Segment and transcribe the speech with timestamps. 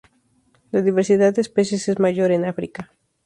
[0.71, 2.91] La diversidad de especies es mayor en África.